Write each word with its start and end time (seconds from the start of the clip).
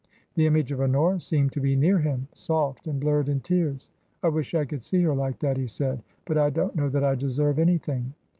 The 0.33 0.47
image 0.47 0.71
of 0.71 0.81
Honora 0.81 1.19
seemed 1.19 1.51
to 1.51 1.59
be 1.61 1.75
near 1.75 1.99
him, 1.99 2.27
soft, 2.33 2.87
and 2.87 2.99
blurred 2.99 3.29
in 3.29 3.39
tears." 3.39 3.91
I 4.23 4.29
wish 4.29 4.55
I 4.55 4.65
could 4.65 4.81
see 4.81 5.03
her 5.03 5.13
like 5.13 5.37
that," 5.41 5.57
he 5.57 5.67
said;" 5.67 6.01
but 6.25 6.39
I 6.39 6.49
don't 6.49 6.75
know 6.75 6.89
that 6.89 7.03
I 7.03 7.13
deserve 7.13 7.59
anything." 7.59 8.15